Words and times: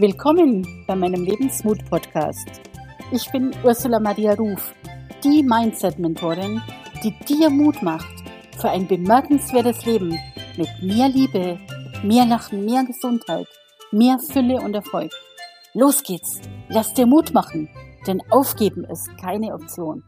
Willkommen 0.00 0.84
bei 0.86 0.94
meinem 0.94 1.24
Lebensmut-Podcast. 1.24 2.60
Ich 3.10 3.28
bin 3.32 3.50
Ursula 3.64 3.98
Maria 3.98 4.34
Ruf, 4.34 4.72
die 5.24 5.42
Mindset-Mentorin, 5.42 6.62
die 7.02 7.12
dir 7.24 7.50
Mut 7.50 7.82
macht 7.82 8.06
für 8.60 8.68
ein 8.68 8.86
bemerkenswertes 8.86 9.84
Leben 9.86 10.16
mit 10.56 10.68
mehr 10.80 11.08
Liebe, 11.08 11.58
mehr 12.04 12.26
Lachen, 12.26 12.64
mehr 12.64 12.84
Gesundheit, 12.84 13.48
mehr 13.90 14.20
Fülle 14.20 14.60
und 14.60 14.72
Erfolg. 14.74 15.10
Los 15.74 16.04
geht's, 16.04 16.42
lass 16.68 16.94
dir 16.94 17.06
Mut 17.06 17.34
machen, 17.34 17.68
denn 18.06 18.22
aufgeben 18.30 18.84
ist 18.84 19.10
keine 19.20 19.52
Option. 19.52 20.04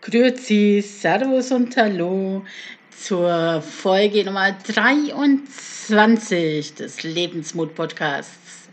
Grüezi, 0.00 0.80
Servus 0.80 1.52
und 1.52 1.76
Hallo 1.76 2.42
zur 3.00 3.62
Folge 3.62 4.24
Nummer 4.24 4.52
23 4.52 6.74
des 6.74 7.04
Lebensmut 7.04 7.74
Podcasts. 7.74 8.68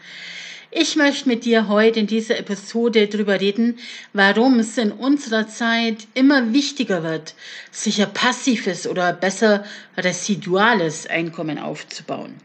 Ich 0.72 0.96
möchte 0.96 1.30
mit 1.30 1.46
dir 1.46 1.68
heute 1.68 2.00
in 2.00 2.08
dieser 2.08 2.40
Episode 2.40 3.08
darüber 3.08 3.40
reden, 3.40 3.78
warum 4.14 4.60
es 4.60 4.78
in 4.78 4.92
unserer 4.92 5.48
Zeit 5.48 6.08
immer 6.16 6.54
wichtiger 6.54 7.04
wird, 7.04 7.36
sich 7.72 8.02
ein 8.02 8.12
passives 8.14 8.88
oder 8.88 9.14
besser 9.14 9.64
residuales 9.96 11.08
Einkommen 11.08 11.60
aufzubauen. 11.60 12.36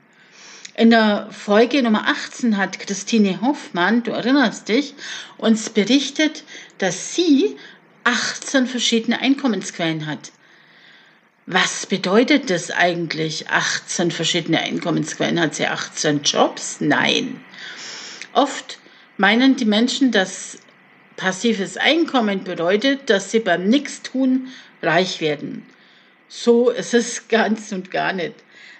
In 0.76 0.90
der 0.90 1.28
Folge 1.30 1.82
Nummer 1.82 2.06
18 2.06 2.56
hat 2.56 2.78
Christine 2.78 3.40
Hoffmann, 3.40 4.02
du 4.02 4.12
erinnerst 4.12 4.68
dich, 4.68 4.94
uns 5.38 5.70
berichtet, 5.70 6.44
dass 6.78 7.14
sie 7.14 7.56
18 8.04 8.66
verschiedene 8.66 9.20
Einkommensquellen 9.20 10.06
hat. 10.06 10.30
Was 11.52 11.84
bedeutet 11.86 12.48
das 12.48 12.70
eigentlich? 12.70 13.48
18 13.48 14.12
verschiedene 14.12 14.60
Einkommensquellen. 14.60 15.40
Hat 15.40 15.56
sie 15.56 15.66
18 15.66 16.23
Jobs? 16.23 16.76
Nein. 16.80 17.40
Oft 18.32 18.79
meinen 19.16 19.56
die 19.56 19.65
Menschen, 19.65 20.12
dass 20.12 20.59
passives 21.16 21.76
Einkommen 21.76 22.45
bedeutet, 22.45 23.10
dass 23.10 23.32
sie 23.32 23.40
beim 23.40 23.68
Nichtstun 23.68 24.46
reich 24.80 25.21
werden. 25.21 25.66
So 26.28 26.71
ist 26.71 26.95
es 26.95 27.26
ganz 27.28 27.73
und 27.73 27.90
gar 27.90 28.12
nicht. 28.12 28.34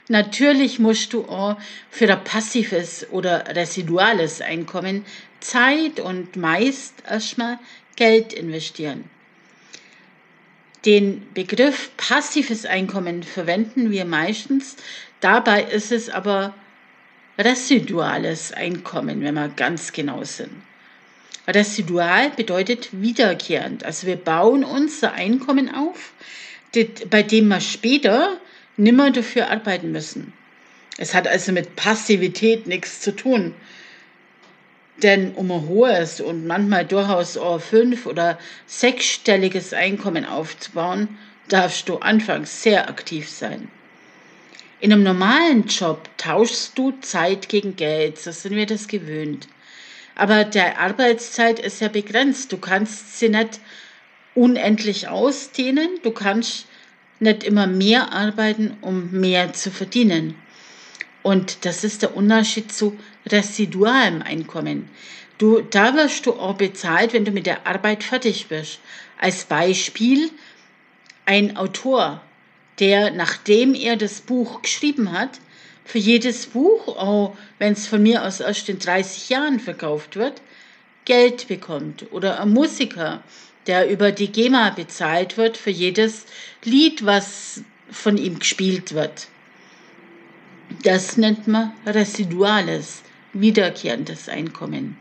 Natürlich 0.07 0.79
musst 0.79 1.13
du 1.13 1.25
auch 1.25 1.57
für 1.91 2.09
ein 2.09 2.23
passives 2.23 3.05
oder 3.11 3.49
residuales 3.49 4.41
Einkommen 4.41 5.05
Zeit 5.41 5.99
und 5.99 6.37
meist 6.37 6.95
erstmal 7.05 7.59
Geld 7.97 8.33
investieren. 8.33 9.11
Den 10.85 11.27
Begriff 11.35 11.91
passives 11.97 12.65
Einkommen 12.65 13.23
verwenden 13.23 13.91
wir 13.91 14.05
meistens. 14.07 14.77
Dabei 15.21 15.63
ist 15.63 15.93
es 15.93 16.09
aber 16.09 16.55
residuales 17.39 18.53
Einkommen, 18.53 19.23
wenn 19.23 19.35
wir 19.35 19.49
ganz 19.49 19.93
genau 19.93 20.25
sind. 20.25 20.51
Residual 21.47 22.31
bedeutet 22.31 22.89
wiederkehrend. 22.93 23.85
Also 23.85 24.07
wir 24.07 24.17
bauen 24.17 24.65
unser 24.65 25.13
Einkommen 25.13 25.75
auf, 25.75 26.13
bei 27.11 27.23
dem 27.23 27.49
wir 27.49 27.61
später 27.61 28.39
nimmer 28.77 29.11
dafür 29.11 29.51
arbeiten 29.51 29.93
müssen. 29.93 30.33
Es 30.97 31.15
hat 31.15 31.27
also 31.27 31.53
mit 31.53 31.77
Passivität 31.77 32.67
nichts 32.67 33.01
zu 33.01 33.15
tun. 33.15 33.55
Denn 35.03 35.33
um 35.35 35.51
ein 35.51 35.67
hohes 35.67 36.21
und 36.21 36.47
manchmal 36.47 36.85
durchaus 36.85 37.37
auch 37.37 37.61
fünf- 37.61 38.07
oder 38.07 38.39
sechsstelliges 38.67 39.73
Einkommen 39.73 40.25
aufzubauen, 40.25 41.19
darfst 41.49 41.89
du 41.89 41.97
anfangs 41.97 42.63
sehr 42.63 42.89
aktiv 42.89 43.29
sein. 43.29 43.69
In 44.81 44.93
einem 44.93 45.03
normalen 45.03 45.67
Job 45.67 46.09
tauschst 46.17 46.79
du 46.79 46.93
Zeit 47.01 47.49
gegen 47.49 47.77
Geld, 47.77 48.19
so 48.19 48.31
sind 48.31 48.57
wir 48.57 48.67
das 48.67 48.89
gewöhnt. 48.89 49.49
Aber 50.15 50.45
der 50.45 50.81
Arbeitszeit 50.81 51.59
ist 51.59 51.81
ja 51.81 51.89
begrenzt. 51.89 52.53
Du 52.53 52.59
kannst 52.59 53.19
sie 53.19 53.29
nicht 53.29 53.61
unendlich 54.35 55.09
ausdehnen, 55.09 55.89
du 56.03 56.11
kannst 56.11 56.67
nicht 57.21 57.45
immer 57.45 57.67
mehr 57.67 58.13
arbeiten, 58.13 58.77
um 58.81 59.11
mehr 59.13 59.53
zu 59.53 59.71
verdienen. 59.71 60.35
Und 61.23 61.65
das 61.65 61.85
ist 61.85 62.03
der 62.03 62.17
Unterschied 62.17 62.73
zu 62.73 62.99
residualem 63.27 64.23
Einkommen. 64.23 64.89
Du, 65.39 65.61
da 65.61 65.95
wirst 65.95 66.27
du 66.27 66.35
auch 66.35 66.55
bezahlt, 66.55 67.13
wenn 67.13 67.25
du 67.25 67.31
mit 67.31 67.47
der 67.47 67.67
Arbeit 67.67 68.05
fertig 68.05 68.49
bist. 68.49 68.79
Als 69.19 69.45
Beispiel 69.45 70.31
ein 71.27 71.57
Autor, 71.57 72.23
der 72.79 73.11
nachdem 73.11 73.75
er 73.75 73.97
das 73.97 74.21
Buch 74.21 74.63
geschrieben 74.63 75.13
hat, 75.13 75.41
für 75.85 75.99
jedes 75.99 76.47
Buch, 76.47 76.89
auch 76.89 77.37
wenn 77.59 77.73
es 77.73 77.87
von 77.87 78.03
mir 78.03 78.25
aus 78.25 78.41
erst 78.41 78.69
in 78.69 78.79
30 78.79 79.29
Jahren 79.29 79.61
verkauft 79.61 80.17
wird, 80.17 80.41
Geld 81.05 81.49
bekommt. 81.49 82.07
Oder 82.13 82.41
ein 82.41 82.51
Musiker, 82.51 83.23
der 83.67 83.91
über 83.91 84.13
die 84.13 84.31
GEMA 84.31 84.71
bezahlt 84.71 85.37
wird 85.37 85.57
für 85.57 85.71
jedes 85.71 86.27
Lied, 86.65 87.05
was 87.05 87.63
von 87.91 88.17
ihm 88.17 88.39
gespielt 88.39 88.95
wird. 88.95 89.29
Das 90.83 91.17
nennt 91.17 91.47
man 91.49 91.73
residuales, 91.85 93.03
wiederkehrendes 93.33 94.29
Einkommen. 94.29 94.97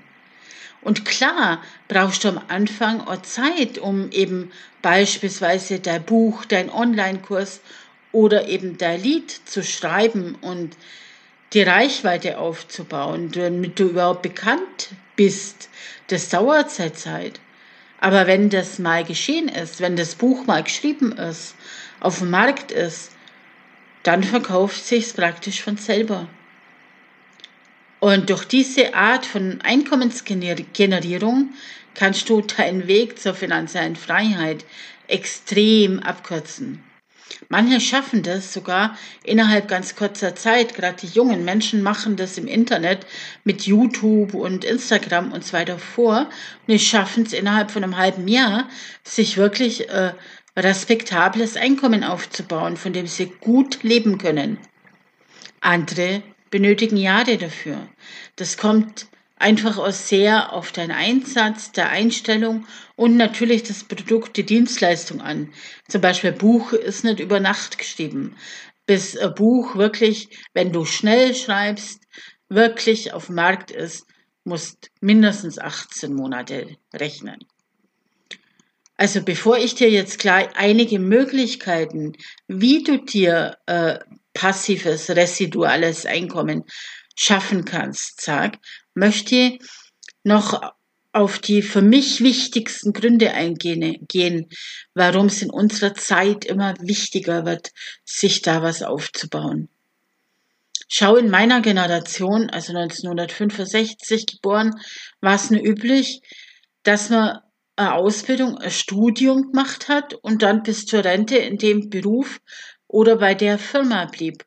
Und 0.82 1.06
klar 1.06 1.62
brauchst 1.88 2.24
du 2.24 2.30
am 2.30 2.42
Anfang 2.48 3.02
auch 3.02 3.22
Zeit, 3.22 3.78
um 3.78 4.12
eben 4.12 4.52
beispielsweise 4.82 5.80
dein 5.80 6.04
Buch, 6.04 6.46
dein 6.46 6.70
Online-Kurs 6.70 7.62
oder 8.12 8.48
eben 8.48 8.78
dein 8.78 9.02
Lied 9.02 9.30
zu 9.30 9.64
schreiben 9.64 10.36
und 10.42 10.76
die 11.54 11.62
Reichweite 11.62 12.38
aufzubauen, 12.38 13.32
damit 13.32 13.80
du 13.80 13.90
überhaupt 13.90 14.22
bekannt 14.22 14.90
bist. 15.16 15.70
Das 16.08 16.30
dauert 16.30 16.72
seine 16.72 16.94
Zeit. 16.94 17.40
Aber 18.00 18.28
wenn 18.28 18.50
das 18.50 18.80
mal 18.80 19.04
geschehen 19.04 19.50
ist, 19.50 19.82
wenn 19.82 19.98
das 19.98 20.16
Buch 20.16 20.46
mal 20.46 20.64
geschrieben 20.64 21.12
ist, 21.12 21.56
auf 22.00 22.20
dem 22.20 22.30
Markt 22.30 22.72
ist, 22.72 23.12
dann 24.04 24.24
verkauft 24.24 24.86
sich's 24.86 25.14
praktisch 25.14 25.62
von 25.62 25.78
selber. 25.78 26.28
Und 28.00 28.30
durch 28.30 28.46
diese 28.46 28.94
Art 28.94 29.26
von 29.26 29.60
Einkommensgenerierung 29.62 31.54
kannst 31.96 32.30
du 32.30 32.42
deinen 32.42 32.88
Weg 32.88 33.20
zur 33.20 33.34
finanziellen 33.34 33.98
Freiheit 33.98 34.64
extrem 35.08 36.00
abkürzen. 36.00 36.84
Manche 37.48 37.80
schaffen 37.80 38.24
das 38.24 38.54
sogar 38.54 38.98
innerhalb 39.24 39.68
ganz 39.68 39.96
kurzer 39.96 40.36
Zeit. 40.36 40.76
Gerade 40.76 40.98
die 41.02 41.08
jungen 41.08 41.46
Menschen 41.46 41.82
machen 41.82 42.16
das 42.16 42.38
im 42.38 42.48
Internet 42.48 43.06
mit 43.44 43.64
YouTube 43.64 44.34
und 44.34 44.66
Instagram 44.66 45.32
und 45.32 45.46
so 45.46 45.54
weiter 45.54 45.78
vor. 45.78 46.22
Und 46.68 46.74
die 46.74 46.80
schaffen 46.80 47.24
es 47.26 47.34
innerhalb 47.34 47.72
von 47.72 47.84
einem 47.84 47.98
halben 47.98 48.28
Jahr, 48.28 48.68
sich 49.04 49.38
wirklich 49.38 49.90
äh, 49.90 50.14
respektables 50.56 51.56
Einkommen 51.56 52.04
aufzubauen, 52.04 52.78
von 52.78 52.94
dem 52.94 53.08
sie 53.08 53.28
gut 53.28 53.84
leben 53.84 54.18
können. 54.18 54.58
Andere 55.62 56.24
benötigen 56.50 56.98
Jahre 56.98 57.38
dafür. 57.38 57.88
Das 58.36 58.58
kommt 58.58 59.08
einfach 59.40 59.78
aus 59.78 60.10
sehr 60.10 60.54
auf 60.54 60.72
deinen 60.72 60.92
Einsatz, 60.92 61.72
der 61.72 61.90
Einstellung 61.90 62.68
und 62.96 63.16
natürlich 63.16 63.64
das 63.64 63.84
Produkt, 63.84 64.38
die 64.38 64.46
Dienstleistung 64.46 65.22
an. 65.22 65.54
Zum 65.88 66.02
Beispiel 66.02 66.34
Buch 66.34 66.74
ist 66.74 67.04
nicht 67.04 67.20
über 67.20 67.40
Nacht 67.40 67.78
geschrieben. 67.78 68.36
Bis 68.86 69.18
ein 69.18 69.34
Buch 69.34 69.76
wirklich, 69.76 70.30
wenn 70.54 70.74
du 70.74 70.86
schnell 70.86 71.34
schreibst, 71.36 72.04
wirklich 72.50 73.14
auf 73.14 73.28
dem 73.28 73.36
Markt 73.36 73.72
ist, 73.72 74.06
musst 74.44 74.90
mindestens 75.00 75.60
18 75.60 76.14
Monate 76.14 76.78
rechnen. 76.94 77.40
Also 79.00 79.22
bevor 79.22 79.58
ich 79.58 79.76
dir 79.76 79.90
jetzt 79.90 80.20
gleich 80.20 80.50
einige 80.56 81.00
Möglichkeiten, 81.00 82.18
wie 82.50 82.84
du 82.84 82.98
dir 82.98 83.58
äh, 83.66 83.98
passives, 84.34 85.10
residuales 85.10 86.06
Einkommen 86.06 86.66
schaffen 87.16 87.64
kannst, 87.64 88.20
sag, 88.20 88.58
möchte 88.96 89.58
noch 90.26 90.74
auf 91.14 91.40
die 91.40 91.62
für 91.62 91.82
mich 91.82 92.20
wichtigsten 92.20 92.92
Gründe 92.92 93.32
eingehen, 93.32 94.06
gehen, 94.10 94.50
warum 94.96 95.28
es 95.28 95.42
in 95.42 95.50
unserer 95.50 95.94
Zeit 95.94 96.44
immer 96.44 96.74
wichtiger 96.82 97.46
wird, 97.46 97.70
sich 98.04 98.42
da 98.42 98.64
was 98.64 98.84
aufzubauen. 98.84 99.70
Schau 100.90 101.16
in 101.16 101.30
meiner 101.30 101.62
Generation, 101.62 102.50
also 102.50 102.76
1965 102.76 104.26
geboren, 104.26 104.74
war 105.22 105.36
es 105.36 105.52
nur 105.52 105.64
üblich, 105.64 106.20
dass 106.84 107.10
man 107.10 107.40
Ausbildung, 107.80 108.58
ein 108.58 108.72
Studium 108.72 109.52
gemacht 109.52 109.88
hat 109.88 110.14
und 110.14 110.42
dann 110.42 110.64
bis 110.64 110.86
zur 110.86 111.04
Rente 111.04 111.38
in 111.38 111.58
dem 111.58 111.90
Beruf 111.90 112.40
oder 112.88 113.18
bei 113.18 113.34
der 113.36 113.58
Firma 113.58 114.06
blieb. 114.06 114.46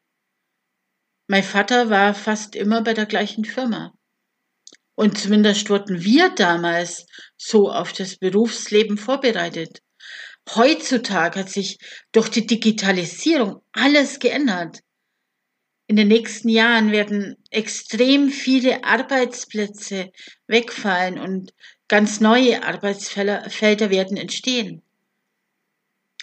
Mein 1.29 1.43
Vater 1.43 1.89
war 1.89 2.15
fast 2.15 2.55
immer 2.57 2.83
bei 2.83 2.95
der 2.95 3.07
gleichen 3.07 3.45
Firma. 3.45 3.93
Und 4.95 5.19
zumindest 5.19 5.71
wurden 5.71 6.05
wir 6.05 6.29
damals 6.31 7.07
so 7.37 7.71
auf 7.71 7.93
das 7.93 8.17
Berufsleben 8.17 8.99
vorbereitet. 8.99 9.81
Heutzutage 10.55 11.41
hat 11.41 11.49
sich 11.49 11.79
durch 12.13 12.29
die 12.29 12.47
Digitalisierung 12.47 13.63
alles 13.73 14.19
geändert. 14.19 14.81
in 15.87 15.97
den 15.97 16.09
nächsten 16.09 16.49
Jahren 16.49 16.91
werden 16.91 17.37
extrem 17.51 18.31
viele 18.31 18.83
Arbeitsplätze 18.83 20.11
wegfallen 20.47 21.19
und 21.19 21.53
ganz 21.93 22.21
neue 22.21 22.63
Arbeitsfelder 22.65 23.91
werden 23.91 24.17
entstehen. 24.17 24.81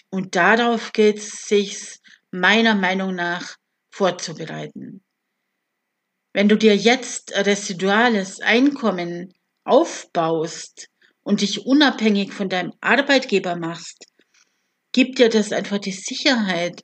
Und 0.10 0.36
darauf 0.36 0.94
gilt 0.94 1.20
es 1.20 1.46
sich 1.46 2.00
meiner 2.32 2.74
Meinung 2.74 3.14
nach 3.14 3.56
vorzubereiten. 3.92 5.04
Wenn 6.34 6.50
du 6.50 6.58
dir 6.58 6.76
jetzt 6.76 7.34
residuales 7.36 8.40
Einkommen 8.42 9.36
aufbaust 9.64 10.88
und 11.22 11.42
dich 11.42 11.68
unabhängig 11.68 12.34
von 12.34 12.50
deinem 12.50 12.74
Arbeitgeber 12.82 13.56
machst, 13.56 14.08
gibt 14.92 15.20
dir 15.20 15.30
das 15.30 15.52
einfach 15.52 15.78
die 15.78 15.92
Sicherheit, 15.92 16.84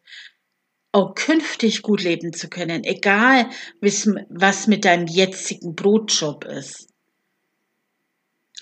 auch 0.91 1.15
künftig 1.15 1.81
gut 1.81 2.03
leben 2.03 2.33
zu 2.33 2.49
können, 2.49 2.83
egal 2.83 3.49
was 3.81 4.67
mit 4.67 4.85
deinem 4.85 5.07
jetzigen 5.07 5.73
Brotjob 5.73 6.45
ist. 6.45 6.94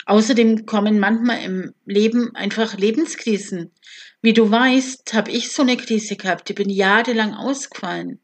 Außerdem 0.06 0.66
kommen 0.66 0.98
manchmal 0.98 1.42
im 1.42 1.74
Leben 1.86 2.34
einfach 2.34 2.76
Lebenskrisen. 2.76 3.72
Wie 4.22 4.32
du 4.32 4.50
weißt, 4.50 5.14
habe 5.14 5.30
ich 5.30 5.50
so 5.50 5.62
eine 5.62 5.76
Krise 5.76 6.16
gehabt, 6.16 6.48
die 6.48 6.54
bin 6.54 6.70
jahrelang 6.70 7.34
ausgefallen. 7.34 8.20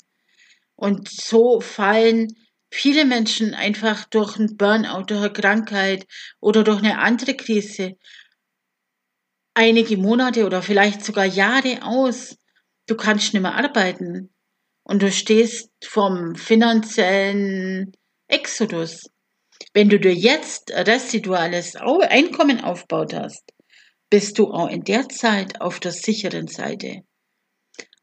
Und 0.76 1.08
so 1.08 1.60
fallen 1.60 2.34
viele 2.70 3.04
Menschen 3.04 3.54
einfach 3.54 4.04
durch 4.04 4.38
einen 4.38 4.56
Burnout, 4.56 5.04
durch 5.04 5.20
eine 5.20 5.32
Krankheit 5.32 6.06
oder 6.40 6.64
durch 6.64 6.78
eine 6.78 6.98
andere 6.98 7.34
Krise 7.34 7.96
einige 9.54 9.96
Monate 9.96 10.46
oder 10.46 10.62
vielleicht 10.62 11.04
sogar 11.04 11.24
Jahre 11.24 11.82
aus. 11.82 12.36
Du 12.86 12.96
kannst 12.96 13.34
nicht 13.34 13.42
mehr 13.42 13.54
arbeiten 13.54 14.32
und 14.84 15.02
du 15.02 15.12
stehst 15.12 15.70
vom 15.84 16.34
finanziellen 16.34 17.92
Exodus. 18.28 19.10
Wenn 19.72 19.88
du 19.88 20.00
dir 20.00 20.14
jetzt 20.14 20.72
residuales 20.72 21.76
Einkommen 21.76 22.60
aufgebaut 22.60 23.14
hast, 23.14 23.52
bist 24.10 24.38
du 24.38 24.52
auch 24.52 24.68
in 24.68 24.82
der 24.82 25.08
Zeit 25.08 25.60
auf 25.60 25.78
der 25.78 25.92
sicheren 25.92 26.48
Seite. 26.48 27.04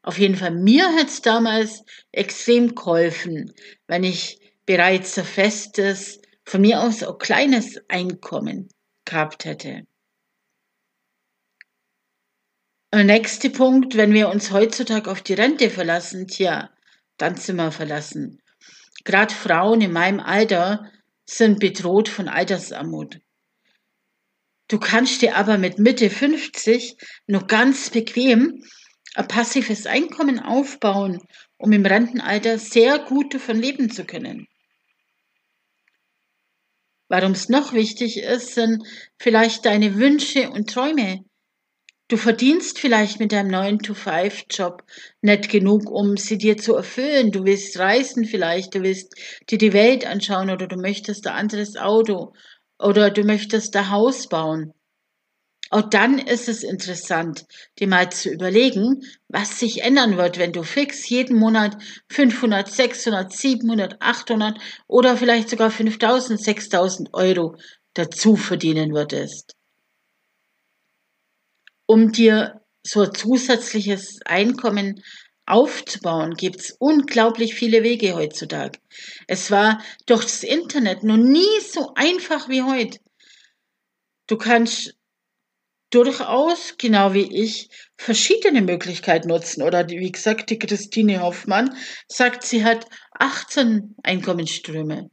Auf 0.02 0.18
jeden 0.18 0.36
Fall, 0.36 0.52
mir 0.52 0.88
hat 0.94 1.08
es 1.08 1.20
damals 1.20 1.82
extrem 2.12 2.74
geholfen, 2.74 3.52
wenn 3.86 4.04
ich 4.04 4.40
bereits 4.64 5.18
ein 5.18 5.26
festes, 5.26 6.20
von 6.46 6.62
mir 6.62 6.80
aus 6.80 7.02
auch 7.02 7.18
kleines 7.18 7.76
Einkommen 7.88 8.70
gehabt 9.04 9.44
hätte. 9.44 9.82
Der 12.90 13.04
nächste 13.04 13.50
Punkt, 13.50 13.98
wenn 13.98 14.14
wir 14.14 14.30
uns 14.30 14.50
heutzutage 14.50 15.10
auf 15.10 15.20
die 15.20 15.34
Rente 15.34 15.68
verlassen, 15.68 16.26
tja, 16.26 16.70
dann 17.18 17.36
sind 17.36 17.56
wir 17.56 17.70
verlassen. 17.70 18.40
Gerade 19.04 19.34
Frauen 19.34 19.82
in 19.82 19.92
meinem 19.92 20.20
Alter 20.20 20.90
sind 21.28 21.60
bedroht 21.60 22.08
von 22.08 22.26
Altersarmut. 22.26 23.20
Du 24.68 24.78
kannst 24.78 25.22
dir 25.22 25.36
aber 25.36 25.58
mit 25.58 25.78
Mitte 25.78 26.10
50 26.10 26.96
noch 27.26 27.46
ganz 27.46 27.90
bequem 27.90 28.64
ein 29.14 29.28
passives 29.28 29.86
Einkommen 29.86 30.40
aufbauen, 30.40 31.20
um 31.58 31.72
im 31.72 31.84
Rentenalter 31.84 32.58
sehr 32.58 32.98
gut 32.98 33.34
davon 33.34 33.60
leben 33.60 33.90
zu 33.90 34.04
können. 34.04 34.46
Warum 37.08 37.32
es 37.32 37.48
noch 37.48 37.72
wichtig 37.72 38.18
ist, 38.18 38.54
sind 38.54 38.82
vielleicht 39.18 39.64
deine 39.64 39.96
Wünsche 39.96 40.50
und 40.50 40.70
Träume. 40.70 41.24
Du 42.10 42.16
verdienst 42.16 42.78
vielleicht 42.78 43.20
mit 43.20 43.32
deinem 43.32 43.50
9-to-5-Job 43.50 44.82
nicht 45.20 45.50
genug, 45.50 45.90
um 45.90 46.16
sie 46.16 46.38
dir 46.38 46.56
zu 46.56 46.74
erfüllen. 46.74 47.32
Du 47.32 47.44
willst 47.44 47.78
reisen 47.78 48.24
vielleicht, 48.24 48.74
du 48.74 48.82
willst 48.82 49.14
dir 49.50 49.58
die 49.58 49.74
Welt 49.74 50.06
anschauen 50.06 50.48
oder 50.48 50.66
du 50.66 50.76
möchtest 50.76 51.26
ein 51.26 51.34
anderes 51.34 51.76
Auto 51.76 52.32
oder 52.78 53.10
du 53.10 53.24
möchtest 53.24 53.76
ein 53.76 53.90
Haus 53.90 54.26
bauen. 54.26 54.72
Auch 55.68 55.82
dann 55.82 56.18
ist 56.18 56.48
es 56.48 56.62
interessant, 56.62 57.44
dir 57.78 57.88
mal 57.88 58.10
zu 58.10 58.30
überlegen, 58.30 59.02
was 59.28 59.58
sich 59.58 59.82
ändern 59.82 60.16
wird, 60.16 60.38
wenn 60.38 60.54
du 60.54 60.62
fix 60.62 61.06
jeden 61.10 61.38
Monat 61.38 61.76
500, 62.08 62.72
600, 62.72 63.30
700, 63.30 63.96
800 64.00 64.58
oder 64.86 65.18
vielleicht 65.18 65.50
sogar 65.50 65.70
5000, 65.70 66.42
6000 66.42 67.12
Euro 67.12 67.56
dazu 67.92 68.34
verdienen 68.34 68.94
würdest 68.94 69.57
um 71.88 72.12
dir 72.12 72.60
so 72.86 73.00
ein 73.00 73.14
zusätzliches 73.14 74.20
Einkommen 74.24 75.02
aufzubauen, 75.46 76.34
gibt's 76.34 76.76
unglaublich 76.78 77.54
viele 77.54 77.82
Wege 77.82 78.14
heutzutage. 78.14 78.78
Es 79.26 79.50
war 79.50 79.82
durch 80.06 80.24
das 80.24 80.42
Internet 80.42 81.02
noch 81.02 81.16
nie 81.16 81.60
so 81.60 81.94
einfach 81.94 82.50
wie 82.50 82.62
heute. 82.62 82.98
Du 84.26 84.36
kannst 84.36 84.94
durchaus, 85.90 86.74
genau 86.76 87.14
wie 87.14 87.42
ich, 87.42 87.70
verschiedene 87.96 88.60
Möglichkeiten 88.60 89.28
nutzen. 89.28 89.62
Oder 89.62 89.88
wie 89.88 90.12
gesagt, 90.12 90.50
die 90.50 90.58
Christine 90.58 91.22
Hoffmann 91.22 91.74
sagt, 92.06 92.44
sie 92.44 92.62
hat 92.62 92.86
18 93.12 93.96
Einkommensströme. 94.02 95.10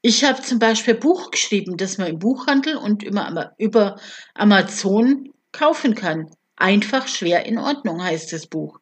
Ich 0.00 0.22
habe 0.22 0.40
zum 0.42 0.60
Beispiel 0.60 0.94
ein 0.94 1.00
Buch 1.00 1.32
geschrieben, 1.32 1.76
das 1.76 1.98
man 1.98 2.06
im 2.06 2.20
Buchhandel 2.20 2.76
und 2.76 3.02
über 3.02 4.00
Amazon 4.34 5.32
kaufen 5.56 5.94
kann. 5.94 6.30
Einfach 6.56 7.08
schwer 7.08 7.46
in 7.46 7.58
Ordnung 7.58 8.02
heißt 8.02 8.32
das 8.32 8.46
Buch. 8.46 8.78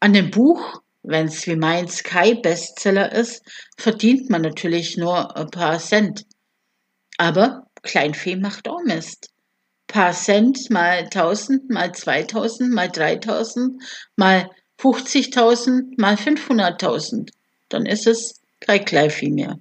An 0.00 0.12
dem 0.12 0.30
Buch, 0.30 0.80
wenn 1.02 1.26
es 1.26 1.46
wie 1.46 1.56
mein 1.56 1.88
Sky 1.88 2.34
Bestseller 2.34 3.12
ist, 3.12 3.42
verdient 3.76 4.30
man 4.30 4.42
natürlich 4.42 4.96
nur 4.96 5.36
ein 5.36 5.50
paar 5.50 5.78
Cent. 5.78 6.24
Aber 7.18 7.66
Kleinvieh 7.82 8.36
macht 8.36 8.68
auch 8.68 8.82
Mist. 8.84 9.30
Paar 9.86 10.12
Cent 10.12 10.70
mal 10.70 11.04
1000, 11.04 11.70
mal 11.70 11.92
2000, 11.92 12.72
mal 12.72 12.88
3000, 12.88 13.82
mal 14.16 14.50
50.000, 14.78 15.94
mal 15.98 16.14
500.000. 16.14 17.30
Dann 17.68 17.86
ist 17.86 18.06
es 18.06 18.40
kein 18.60 18.84
Kleinvieh 18.84 19.30
mehr. 19.30 19.58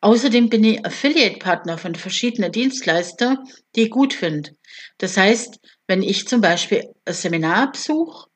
Außerdem 0.00 0.48
bin 0.48 0.62
ich 0.62 0.84
Affiliate-Partner 0.84 1.76
von 1.76 1.94
verschiedenen 1.94 2.52
Dienstleister, 2.52 3.42
die 3.74 3.84
ich 3.84 3.90
gut 3.90 4.14
finde. 4.14 4.56
Das 4.98 5.16
heißt, 5.16 5.58
wenn 5.88 6.02
ich 6.02 6.28
zum 6.28 6.40
Beispiel 6.40 6.94
ein 7.04 7.14
Seminar 7.14 7.72
besuche 7.72 8.28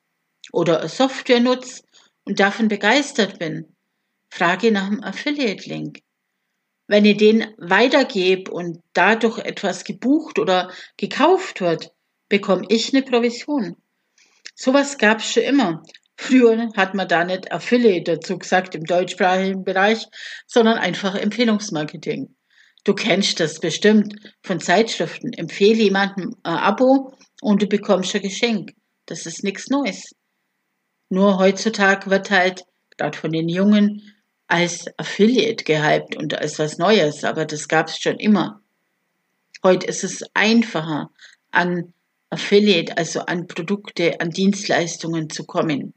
oder 0.50 0.80
eine 0.80 0.88
Software 0.88 1.40
nutze 1.40 1.82
und 2.24 2.40
davon 2.40 2.68
begeistert 2.68 3.38
bin, 3.38 3.76
frage 4.28 4.68
ich 4.68 4.72
nach 4.72 4.86
einem 4.86 5.02
Affiliate-Link. 5.02 6.00
Wenn 6.88 7.04
ich 7.04 7.16
den 7.16 7.54
weitergebe 7.58 8.50
und 8.50 8.80
dadurch 8.92 9.38
etwas 9.38 9.84
gebucht 9.84 10.38
oder 10.40 10.72
gekauft 10.96 11.60
wird, 11.60 11.92
bekomme 12.28 12.66
ich 12.68 12.92
eine 12.92 13.02
Provision. 13.02 13.76
Sowas 14.54 14.98
gab 14.98 15.18
es 15.18 15.32
schon 15.32 15.44
immer. 15.44 15.82
Früher 16.22 16.68
hat 16.76 16.94
man 16.94 17.08
da 17.08 17.24
nicht 17.24 17.50
Affiliate 17.50 18.12
dazu 18.12 18.38
gesagt 18.38 18.76
im 18.76 18.84
deutschsprachigen 18.84 19.64
Bereich, 19.64 20.06
sondern 20.46 20.78
einfach 20.78 21.16
Empfehlungsmarketing. 21.16 22.36
Du 22.84 22.94
kennst 22.94 23.40
das 23.40 23.58
bestimmt 23.58 24.14
von 24.40 24.60
Zeitschriften. 24.60 25.32
Empfehle 25.32 25.82
jemandem 25.82 26.36
ein 26.44 26.56
Abo 26.58 27.12
und 27.40 27.60
du 27.60 27.66
bekommst 27.66 28.14
ein 28.14 28.22
Geschenk. 28.22 28.70
Das 29.06 29.26
ist 29.26 29.42
nichts 29.42 29.68
Neues. 29.68 30.14
Nur 31.08 31.38
heutzutage 31.38 32.08
wird 32.08 32.30
halt, 32.30 32.62
gerade 32.96 33.18
von 33.18 33.32
den 33.32 33.48
Jungen, 33.48 34.14
als 34.46 34.86
Affiliate 34.98 35.64
gehypt 35.64 36.16
und 36.16 36.38
als 36.38 36.60
was 36.60 36.78
Neues, 36.78 37.24
aber 37.24 37.46
das 37.46 37.66
gab 37.66 37.88
es 37.88 37.98
schon 37.98 38.18
immer. 38.18 38.60
Heute 39.64 39.88
ist 39.88 40.04
es 40.04 40.22
einfacher, 40.34 41.10
an 41.50 41.92
Affiliate, 42.30 42.96
also 42.96 43.20
an 43.20 43.48
Produkte, 43.48 44.20
an 44.20 44.30
Dienstleistungen 44.30 45.28
zu 45.28 45.44
kommen. 45.44 45.94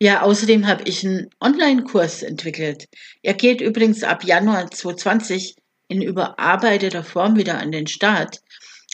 Ja, 0.00 0.22
außerdem 0.22 0.66
habe 0.66 0.84
ich 0.84 1.04
einen 1.04 1.28
Online-Kurs 1.40 2.22
entwickelt. 2.22 2.86
Er 3.22 3.34
geht 3.34 3.60
übrigens 3.60 4.04
ab 4.04 4.22
Januar 4.22 4.70
2020 4.70 5.56
in 5.88 6.02
überarbeiteter 6.02 7.02
Form 7.02 7.36
wieder 7.36 7.58
an 7.58 7.72
den 7.72 7.88
Start. 7.88 8.38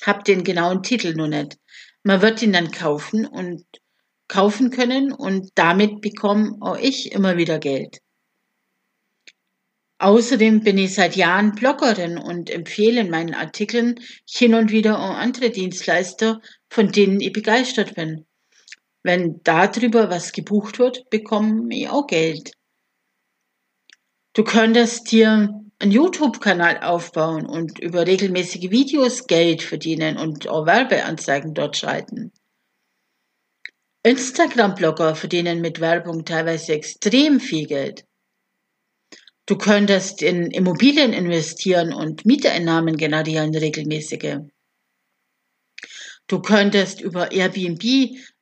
Hab 0.02 0.24
den 0.24 0.44
genauen 0.44 0.82
Titel 0.82 1.14
nur 1.14 1.28
nicht. 1.28 1.58
Man 2.04 2.22
wird 2.22 2.40
ihn 2.40 2.54
dann 2.54 2.70
kaufen 2.70 3.26
und 3.26 3.64
kaufen 4.28 4.70
können 4.70 5.12
und 5.12 5.50
damit 5.56 6.00
bekomme 6.00 6.56
auch 6.60 6.78
ich 6.78 7.12
immer 7.12 7.36
wieder 7.36 7.58
Geld. 7.58 7.98
Außerdem 9.98 10.60
bin 10.60 10.78
ich 10.78 10.94
seit 10.94 11.16
Jahren 11.16 11.54
Bloggerin 11.54 12.18
und 12.18 12.50
empfehle 12.50 13.02
in 13.02 13.10
meinen 13.10 13.34
Artikeln 13.34 14.00
hin 14.28 14.54
und 14.54 14.70
wieder 14.70 14.98
auch 14.98 15.16
andere 15.16 15.50
Dienstleister, 15.50 16.40
von 16.68 16.90
denen 16.90 17.20
ich 17.20 17.32
begeistert 17.32 17.94
bin. 17.94 18.26
Wenn 19.04 19.42
darüber 19.44 20.08
was 20.08 20.32
gebucht 20.32 20.78
wird, 20.78 21.10
bekomme 21.10 21.74
ich 21.76 21.90
auch 21.90 22.06
Geld. 22.06 22.52
Du 24.32 24.44
könntest 24.44 25.12
dir 25.12 25.60
einen 25.78 25.92
YouTube-Kanal 25.92 26.82
aufbauen 26.82 27.44
und 27.44 27.78
über 27.78 28.06
regelmäßige 28.06 28.70
Videos 28.70 29.26
Geld 29.26 29.62
verdienen 29.62 30.16
und 30.16 30.48
auch 30.48 30.64
Werbeanzeigen 30.64 31.52
dort 31.52 31.76
schalten. 31.76 32.32
Instagram-Blogger 34.02 35.14
verdienen 35.14 35.60
mit 35.60 35.80
Werbung 35.80 36.24
teilweise 36.24 36.72
extrem 36.72 37.40
viel 37.40 37.66
Geld. 37.66 38.06
Du 39.44 39.58
könntest 39.58 40.22
in 40.22 40.50
Immobilien 40.50 41.12
investieren 41.12 41.92
und 41.92 42.24
Mieteinnahmen 42.24 42.96
generieren 42.96 43.54
regelmäßige. 43.54 44.38
Du 46.26 46.40
könntest 46.40 47.00
über 47.00 47.32
Airbnb 47.32 47.82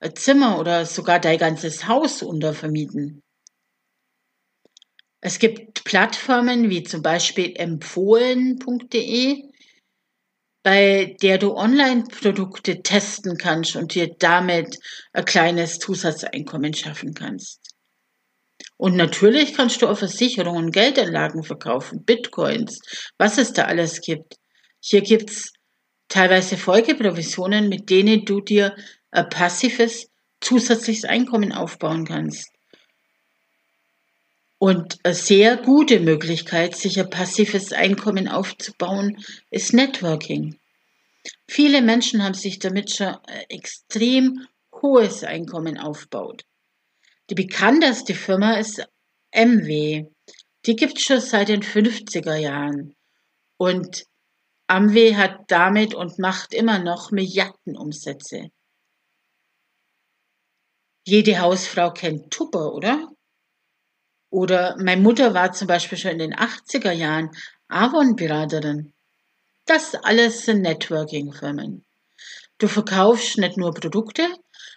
ein 0.01 0.17
Zimmer 0.17 0.59
oder 0.59 0.87
sogar 0.87 1.19
dein 1.19 1.39
ganzes 1.39 1.89
Haus 1.89 2.23
untervermieten. 2.23 3.23
Es 5.21 5.39
gibt 5.39 5.85
Plattformen 5.85 6.69
wie 6.69 6.83
zum 6.83 7.03
Beispiel 7.03 7.55
empfohlen.de, 7.57 9.45
bei 10.65 11.17
der 11.23 11.39
du 11.39 11.55
Online-Produkte 11.57 12.83
testen 12.83 13.37
kannst 13.37 13.75
und 13.77 13.95
dir 13.95 14.15
damit 14.19 14.79
ein 15.13 15.25
kleines 15.25 15.79
Zusatzeinkommen 15.79 16.75
schaffen 16.75 17.15
kannst. 17.15 17.61
Und 18.77 18.97
natürlich 18.97 19.55
kannst 19.55 19.83
du 19.83 19.89
auch 19.89 19.99
Versicherungen, 19.99 20.71
Geldanlagen 20.71 21.43
verkaufen, 21.45 22.05
Bitcoins, 22.05 22.81
was 23.19 23.39
es 23.39 23.53
da 23.53 23.65
alles 23.65 24.01
gibt. 24.01 24.37
Hier 24.81 25.03
gibt's 25.03 25.53
teilweise 26.13 26.59
Folgeprovisionen, 26.59 27.71
mit 27.71 27.89
denen 27.89 28.27
du 28.27 28.43
dir 28.43 28.77
ein 29.11 29.29
passives 29.31 30.11
zusätzliches 30.41 31.05
Einkommen 31.05 31.53
aufbauen 31.53 32.05
kannst. 32.05 32.51
Und 34.59 34.99
eine 35.03 35.15
sehr 35.15 35.57
gute 35.57 36.01
Möglichkeit, 36.01 36.77
sich 36.77 37.01
ein 37.01 37.09
passives 37.09 37.73
Einkommen 37.73 38.29
aufzubauen, 38.29 39.25
ist 39.51 39.73
Networking. 39.73 40.59
Viele 41.49 41.81
Menschen 41.81 42.23
haben 42.23 42.35
sich 42.35 42.59
damit 42.59 42.95
schon 42.95 43.17
ein 43.27 43.45
extrem 43.49 44.47
hohes 44.83 45.25
Einkommen 45.25 45.79
aufgebaut. 45.79 46.45
Die 47.31 47.35
bekannteste 47.35 48.15
Firma 48.15 48.59
ist 48.59 48.87
MW. 49.35 50.05
Die 50.67 50.77
gibt 50.77 50.99
es 50.99 51.05
schon 51.05 51.21
seit 51.21 51.49
den 51.49 51.63
50er 51.63 52.37
Jahren. 52.37 52.95
Und 53.57 54.05
Amway 54.67 55.15
hat 55.15 55.45
damit 55.49 55.95
und 55.95 56.19
macht 56.19 56.55
immer 56.55 56.79
noch 56.79 57.11
Milliardenumsätze. 57.11 58.51
Jede 61.05 61.41
Hausfrau 61.41 61.91
kennt 61.91 62.31
Tupper, 62.31 62.73
oder? 62.73 63.09
Oder 64.31 64.77
meine 64.79 65.03
Mutter 65.03 65.35
war 65.35 65.53
zum 65.53 65.67
Beispiel 65.67 65.99
schon 65.99 66.13
in 66.13 66.19
den 66.19 66.35
80er 66.35 66.93
Jahren 66.93 67.31
Avon-Beraterin. 67.69 68.93
Das 69.67 69.95
alles 69.95 70.45
sind 70.45 70.63
Networking-Firmen. 70.63 71.85
Du 72.59 72.69
verkaufst 72.69 73.39
nicht 73.39 73.57
nur 73.57 73.75
Produkte, 73.75 74.29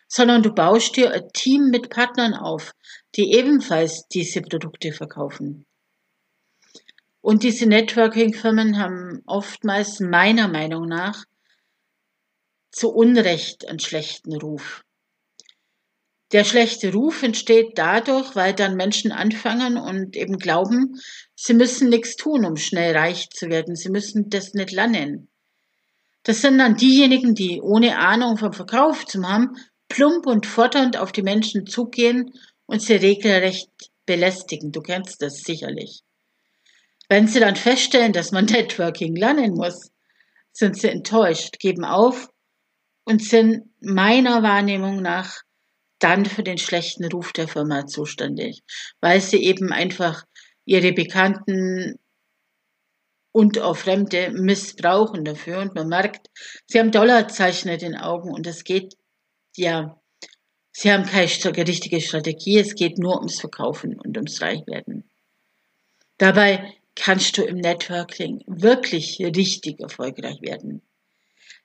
sondern 0.07 0.43
du 0.43 0.53
baust 0.53 0.95
dir 0.95 1.11
ein 1.11 1.29
Team 1.33 1.69
mit 1.69 1.89
Partnern 1.89 2.33
auf, 2.33 2.73
die 3.15 3.33
ebenfalls 3.33 4.07
diese 4.07 4.41
Produkte 4.41 4.91
verkaufen. 4.91 5.65
Und 7.25 7.41
diese 7.41 7.65
Networking-Firmen 7.65 8.77
haben 8.77 9.23
oftmals 9.25 9.99
meiner 9.99 10.47
Meinung 10.47 10.87
nach 10.87 11.25
zu 12.69 12.91
Unrecht 12.91 13.67
einen 13.67 13.79
schlechten 13.79 14.35
Ruf. 14.35 14.83
Der 16.33 16.43
schlechte 16.43 16.93
Ruf 16.93 17.23
entsteht 17.23 17.79
dadurch, 17.79 18.35
weil 18.35 18.53
dann 18.53 18.75
Menschen 18.75 19.11
anfangen 19.11 19.77
und 19.77 20.15
eben 20.15 20.37
glauben, 20.37 21.01
sie 21.33 21.55
müssen 21.55 21.89
nichts 21.89 22.15
tun, 22.15 22.45
um 22.45 22.57
schnell 22.57 22.95
reich 22.95 23.31
zu 23.31 23.49
werden. 23.49 23.75
Sie 23.75 23.89
müssen 23.89 24.29
das 24.29 24.53
nicht 24.53 24.71
lernen. 24.71 25.27
Das 26.21 26.43
sind 26.43 26.59
dann 26.59 26.75
diejenigen, 26.75 27.33
die 27.33 27.59
ohne 27.59 27.97
Ahnung 27.97 28.37
vom 28.37 28.53
Verkauf 28.53 29.03
zu 29.07 29.23
haben, 29.23 29.57
plump 29.89 30.27
und 30.27 30.45
fordernd 30.45 30.95
auf 30.97 31.11
die 31.11 31.23
Menschen 31.23 31.65
zugehen 31.65 32.33
und 32.67 32.83
sie 32.83 32.93
regelrecht 32.93 33.71
belästigen. 34.05 34.71
Du 34.71 34.81
kennst 34.81 35.23
das 35.23 35.39
sicherlich. 35.39 36.04
Wenn 37.09 37.27
sie 37.27 37.39
dann 37.39 37.55
feststellen, 37.55 38.13
dass 38.13 38.31
man 38.31 38.45
Networking 38.45 39.15
lernen 39.15 39.53
muss, 39.53 39.91
sind 40.51 40.77
sie 40.77 40.89
enttäuscht, 40.89 41.59
geben 41.59 41.83
auf 41.83 42.29
und 43.03 43.21
sind 43.23 43.69
meiner 43.81 44.41
Wahrnehmung 44.43 45.01
nach 45.01 45.41
dann 45.99 46.25
für 46.25 46.43
den 46.43 46.57
schlechten 46.57 47.05
Ruf 47.05 47.31
der 47.33 47.47
Firma 47.47 47.87
zuständig, 47.87 48.63
weil 49.01 49.21
sie 49.21 49.43
eben 49.43 49.71
einfach 49.71 50.25
ihre 50.65 50.91
Bekannten 50.91 51.99
und 53.31 53.59
auch 53.59 53.77
Fremde 53.77 54.31
missbrauchen 54.31 55.25
dafür 55.25 55.59
und 55.59 55.75
man 55.75 55.87
merkt, 55.87 56.27
sie 56.67 56.79
haben 56.79 56.91
Dollarzeichen 56.91 57.69
in 57.69 57.79
den 57.79 57.95
Augen 57.97 58.31
und 58.31 58.47
es 58.47 58.63
geht, 58.63 58.95
ja, 59.55 59.99
sie 60.71 60.91
haben 60.91 61.05
keine 61.05 61.27
richtige 61.67 62.01
Strategie, 62.01 62.59
es 62.59 62.75
geht 62.75 62.97
nur 62.97 63.17
ums 63.17 63.39
Verkaufen 63.39 63.99
und 63.99 64.15
ums 64.17 64.41
Reichwerden. 64.41 65.09
Dabei 66.17 66.75
kannst 66.95 67.37
du 67.37 67.43
im 67.43 67.57
Networking 67.57 68.41
wirklich 68.47 69.19
richtig 69.19 69.79
erfolgreich 69.79 70.41
werden. 70.41 70.81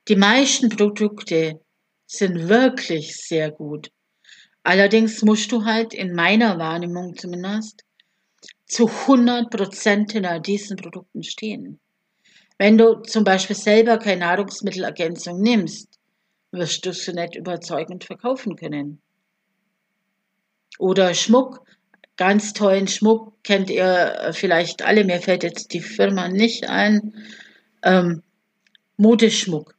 Die 0.08 0.16
meisten 0.16 0.68
Produkte 0.68 1.60
sind 2.06 2.48
wirklich 2.48 3.16
sehr 3.16 3.50
gut 3.50 3.90
Allerdings 4.62 5.22
musst 5.22 5.52
du 5.52 5.64
halt 5.64 5.94
in 5.94 6.14
meiner 6.14 6.58
Wahrnehmung 6.58 7.16
zumindest 7.16 7.84
zu 8.66 8.88
100 8.88 9.50
Prozent 9.50 10.12
hinter 10.12 10.38
diesen 10.38 10.76
Produkten 10.76 11.22
stehen. 11.22 11.80
Wenn 12.58 12.76
du 12.76 13.00
zum 13.02 13.24
Beispiel 13.24 13.56
selber 13.56 13.98
keine 13.98 14.20
Nahrungsmittelergänzung 14.20 15.40
nimmst, 15.40 15.98
wirst 16.52 16.84
du 16.84 16.92
sie 16.92 17.14
nicht 17.14 17.36
überzeugend 17.36 18.04
verkaufen 18.04 18.54
können. 18.54 19.00
Oder 20.78 21.14
Schmuck, 21.14 21.64
ganz 22.20 22.52
tollen 22.52 22.86
Schmuck 22.86 23.42
kennt 23.44 23.70
ihr 23.70 24.32
vielleicht 24.34 24.82
alle, 24.82 25.04
mir 25.04 25.22
fällt 25.22 25.42
jetzt 25.42 25.72
die 25.72 25.80
Firma 25.80 26.28
nicht 26.28 26.68
ein, 26.68 27.14
ähm, 27.82 28.22
Modeschmuck. 28.98 29.74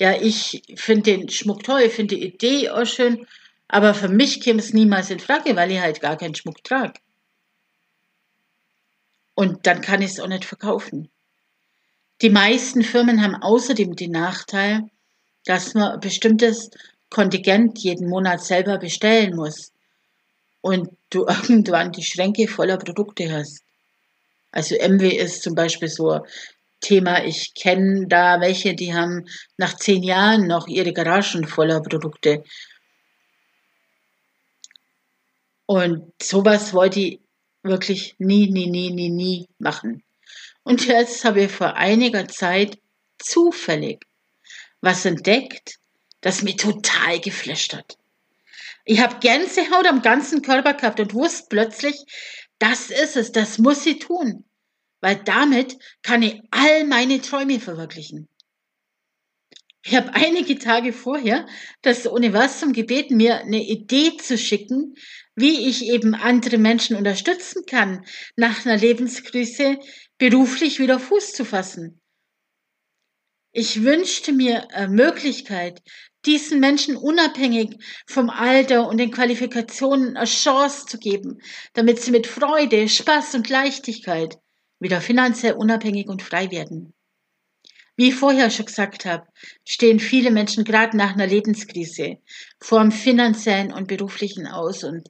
Ja, 0.00 0.20
ich 0.20 0.64
finde 0.74 1.02
den 1.16 1.28
Schmuck 1.28 1.62
toll, 1.62 1.88
finde 1.88 2.16
die 2.16 2.24
Idee 2.24 2.70
auch 2.70 2.84
schön, 2.84 3.28
aber 3.68 3.94
für 3.94 4.08
mich 4.08 4.40
käme 4.40 4.58
es 4.58 4.72
niemals 4.72 5.08
in 5.10 5.20
Frage, 5.20 5.54
weil 5.54 5.70
ich 5.70 5.78
halt 5.78 6.00
gar 6.00 6.16
keinen 6.16 6.34
Schmuck 6.34 6.64
trage. 6.64 6.98
Und 9.36 9.68
dann 9.68 9.82
kann 9.82 10.02
ich 10.02 10.10
es 10.10 10.20
auch 10.20 10.26
nicht 10.26 10.44
verkaufen. 10.44 11.10
Die 12.22 12.30
meisten 12.30 12.82
Firmen 12.82 13.22
haben 13.22 13.36
außerdem 13.36 13.94
den 13.94 14.10
Nachteil, 14.10 14.82
dass 15.44 15.74
man 15.74 15.92
ein 15.92 16.00
bestimmtes 16.00 16.70
Kontingent 17.08 17.78
jeden 17.78 18.08
Monat 18.08 18.42
selber 18.42 18.78
bestellen 18.78 19.36
muss 19.36 19.75
und 20.66 20.90
du 21.10 21.26
irgendwann 21.28 21.92
die 21.92 22.02
Schränke 22.02 22.48
voller 22.48 22.76
Produkte 22.76 23.32
hast. 23.32 23.62
Also 24.50 24.74
MW 24.74 25.08
ist 25.08 25.42
zum 25.42 25.54
Beispiel 25.54 25.88
so 25.88 26.10
ein 26.10 26.22
Thema. 26.80 27.24
Ich 27.24 27.54
kenne 27.54 28.06
da 28.08 28.40
welche, 28.40 28.74
die 28.74 28.94
haben 28.94 29.26
nach 29.56 29.76
zehn 29.76 30.02
Jahren 30.02 30.46
noch 30.46 30.66
ihre 30.66 30.92
Garagen 30.92 31.46
voller 31.46 31.80
Produkte 31.80 32.42
und 35.66 36.12
sowas 36.22 36.72
wollte 36.72 37.00
ich 37.00 37.20
wirklich 37.62 38.14
nie, 38.18 38.50
nie, 38.50 38.68
nie, 38.68 38.90
nie, 38.90 39.10
nie 39.10 39.48
machen. 39.58 40.04
Und 40.62 40.86
jetzt 40.86 41.24
habe 41.24 41.42
ich 41.42 41.50
vor 41.50 41.74
einiger 41.74 42.28
Zeit 42.28 42.78
zufällig 43.18 44.06
was 44.80 45.04
entdeckt, 45.04 45.78
das 46.20 46.42
mich 46.42 46.56
total 46.56 47.20
geflasht 47.20 47.74
hat. 47.74 47.98
Ich 48.88 49.00
habe 49.00 49.18
Gänsehaut 49.18 49.84
am 49.88 50.00
ganzen 50.00 50.42
Körper 50.42 50.74
gehabt 50.74 51.00
und 51.00 51.12
wusste 51.12 51.46
plötzlich, 51.50 51.96
das 52.60 52.90
ist 52.90 53.16
es, 53.16 53.32
das 53.32 53.58
muss 53.58 53.84
ich 53.84 53.98
tun, 53.98 54.44
weil 55.00 55.16
damit 55.16 55.76
kann 56.02 56.22
ich 56.22 56.40
all 56.52 56.86
meine 56.86 57.20
Träume 57.20 57.58
verwirklichen. 57.58 58.28
Ich 59.84 59.96
habe 59.96 60.14
einige 60.14 60.58
Tage 60.58 60.92
vorher 60.92 61.46
das 61.82 62.06
Universum 62.06 62.72
gebeten, 62.72 63.16
mir 63.16 63.38
eine 63.38 63.64
Idee 63.64 64.16
zu 64.18 64.38
schicken, 64.38 64.94
wie 65.34 65.68
ich 65.68 65.86
eben 65.86 66.14
andere 66.14 66.58
Menschen 66.58 66.96
unterstützen 66.96 67.64
kann, 67.66 68.04
nach 68.36 68.64
einer 68.64 68.76
Lebenskrise 68.76 69.78
beruflich 70.16 70.78
wieder 70.78 71.00
Fuß 71.00 71.32
zu 71.32 71.44
fassen. 71.44 72.00
Ich 73.58 73.84
wünschte 73.84 74.34
mir 74.34 74.70
eine 74.74 74.88
Möglichkeit, 74.88 75.82
diesen 76.26 76.60
Menschen 76.60 76.94
unabhängig 76.94 77.82
vom 78.06 78.28
Alter 78.28 78.86
und 78.86 78.98
den 78.98 79.10
Qualifikationen 79.10 80.14
eine 80.14 80.26
Chance 80.26 80.84
zu 80.84 80.98
geben, 80.98 81.40
damit 81.72 81.98
sie 82.02 82.10
mit 82.10 82.26
Freude, 82.26 82.86
Spaß 82.86 83.34
und 83.34 83.48
Leichtigkeit 83.48 84.36
wieder 84.78 85.00
finanziell 85.00 85.54
unabhängig 85.54 86.06
und 86.08 86.22
frei 86.22 86.50
werden. 86.50 86.92
Wie 87.96 88.08
ich 88.08 88.14
vorher 88.14 88.50
schon 88.50 88.66
gesagt 88.66 89.06
habe, 89.06 89.26
stehen 89.64 90.00
viele 90.00 90.30
Menschen 90.30 90.64
gerade 90.64 90.94
nach 90.94 91.14
einer 91.14 91.26
Lebenskrise 91.26 92.18
vor 92.60 92.82
dem 92.82 92.92
finanziellen 92.92 93.72
und 93.72 93.88
beruflichen 93.88 94.46
Aus 94.46 94.84
und 94.84 95.08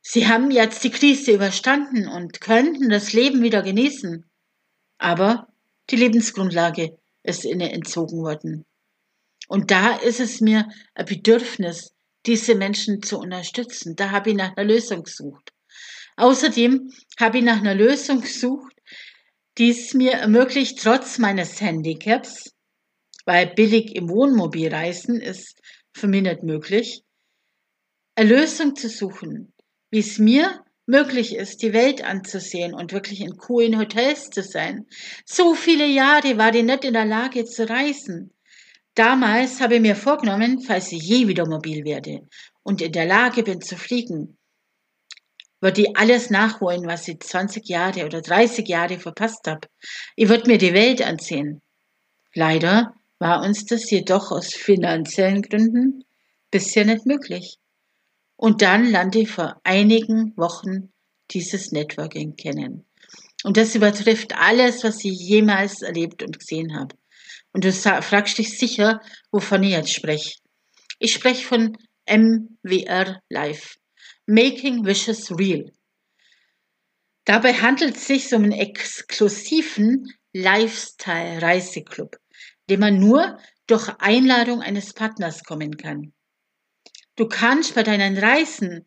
sie 0.00 0.28
haben 0.28 0.50
jetzt 0.50 0.82
die 0.82 0.90
Krise 0.92 1.32
überstanden 1.32 2.08
und 2.08 2.40
könnten 2.40 2.88
das 2.88 3.12
Leben 3.12 3.42
wieder 3.42 3.60
genießen. 3.60 4.24
Aber 4.96 5.48
die 5.90 5.96
Lebensgrundlage 5.96 6.98
ist 7.22 7.44
ihnen 7.44 7.60
entzogen 7.70 8.18
worden. 8.22 8.64
Und 9.48 9.70
da 9.70 9.96
ist 9.96 10.20
es 10.20 10.40
mir 10.40 10.68
ein 10.94 11.06
Bedürfnis, 11.06 11.94
diese 12.26 12.54
Menschen 12.54 13.02
zu 13.02 13.18
unterstützen. 13.18 13.94
Da 13.94 14.10
habe 14.10 14.30
ich 14.30 14.36
nach 14.36 14.56
einer 14.56 14.66
Lösung 14.66 15.04
gesucht. 15.04 15.52
Außerdem 16.16 16.90
habe 17.20 17.38
ich 17.38 17.44
nach 17.44 17.58
einer 17.58 17.74
Lösung 17.74 18.22
gesucht, 18.22 18.74
die 19.58 19.70
es 19.70 19.94
mir 19.94 20.12
ermöglicht, 20.12 20.80
trotz 20.82 21.18
meines 21.18 21.60
Handicaps, 21.60 22.52
weil 23.24 23.46
billig 23.54 23.94
im 23.94 24.08
Wohnmobil 24.08 24.72
reisen 24.72 25.20
ist 25.20 25.60
für 25.92 26.08
mich 26.08 26.22
nicht 26.22 26.42
möglich, 26.42 27.02
eine 28.16 28.28
Lösung 28.28 28.76
zu 28.76 28.88
suchen, 28.88 29.52
wie 29.90 30.00
es 30.00 30.18
mir 30.18 30.64
möglich 30.86 31.34
ist, 31.34 31.62
die 31.62 31.72
Welt 31.72 32.02
anzusehen 32.02 32.72
und 32.72 32.92
wirklich 32.92 33.20
in 33.20 33.36
coolen 33.36 33.78
Hotels 33.78 34.30
zu 34.30 34.42
sein. 34.42 34.86
So 35.24 35.54
viele 35.54 35.86
Jahre 35.86 36.38
war 36.38 36.54
ich 36.54 36.64
nicht 36.64 36.84
in 36.84 36.94
der 36.94 37.04
Lage 37.04 37.44
zu 37.44 37.68
reisen. 37.68 38.32
Damals 38.94 39.60
habe 39.60 39.74
ich 39.74 39.80
mir 39.82 39.96
vorgenommen, 39.96 40.60
falls 40.60 40.90
ich 40.92 41.02
je 41.02 41.28
wieder 41.28 41.46
mobil 41.46 41.84
werde 41.84 42.26
und 42.62 42.80
in 42.80 42.92
der 42.92 43.04
Lage 43.04 43.42
bin 43.42 43.60
zu 43.60 43.76
fliegen, 43.76 44.38
würde 45.60 45.82
ich 45.82 45.96
alles 45.96 46.30
nachholen, 46.30 46.86
was 46.86 47.08
ich 47.08 47.20
20 47.20 47.68
Jahre 47.68 48.06
oder 48.06 48.22
30 48.22 48.66
Jahre 48.68 48.98
verpasst 48.98 49.46
habe. 49.46 49.68
Ich 50.14 50.28
würde 50.28 50.48
mir 50.48 50.58
die 50.58 50.74
Welt 50.74 51.02
ansehen. 51.02 51.60
Leider 52.34 52.94
war 53.18 53.42
uns 53.42 53.64
das 53.64 53.90
jedoch 53.90 54.30
aus 54.30 54.54
finanziellen 54.54 55.42
Gründen 55.42 56.04
bisher 56.50 56.84
nicht 56.84 57.06
möglich. 57.06 57.58
Und 58.36 58.62
dann 58.62 58.84
lernte 58.90 59.20
ich 59.20 59.30
vor 59.30 59.60
einigen 59.64 60.36
Wochen 60.36 60.92
dieses 61.30 61.72
Networking 61.72 62.36
kennen. 62.36 62.86
Und 63.44 63.56
das 63.56 63.74
übertrifft 63.74 64.34
alles, 64.36 64.84
was 64.84 65.04
ich 65.04 65.18
jemals 65.18 65.82
erlebt 65.82 66.22
und 66.22 66.38
gesehen 66.38 66.78
habe. 66.78 66.94
Und 67.52 67.64
du 67.64 67.72
fragst 67.72 68.38
dich 68.38 68.58
sicher, 68.58 69.00
wovon 69.30 69.62
ich 69.62 69.70
jetzt 69.70 69.92
spreche. 69.92 70.38
Ich 70.98 71.12
spreche 71.12 71.46
von 71.46 71.76
MWR 72.08 73.20
Live. 73.28 73.76
Making 74.26 74.84
Wishes 74.84 75.30
Real. 75.38 75.70
Dabei 77.24 77.54
handelt 77.54 77.96
es 77.96 78.06
sich 78.06 78.32
um 78.34 78.44
einen 78.44 78.52
exklusiven 78.52 80.12
Lifestyle-Reiseclub, 80.32 82.16
dem 82.68 82.80
man 82.80 82.98
nur 82.98 83.38
durch 83.66 83.88
Einladung 83.98 84.62
eines 84.62 84.92
Partners 84.92 85.42
kommen 85.44 85.76
kann. 85.76 86.12
Du 87.16 87.26
kannst 87.26 87.74
bei 87.74 87.82
deinen 87.82 88.18
Reisen 88.18 88.84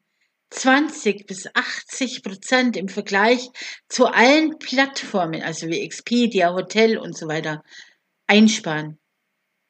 20 0.51 1.25
bis 1.25 1.47
80 1.53 2.21
Prozent 2.21 2.77
im 2.77 2.87
Vergleich 2.87 3.49
zu 3.87 4.05
allen 4.05 4.59
Plattformen, 4.59 5.41
also 5.41 5.67
wie 5.67 5.81
Expedia, 5.81 6.53
Hotel 6.53 6.97
und 6.97 7.17
so 7.17 7.27
weiter, 7.27 7.63
einsparen 8.27 8.99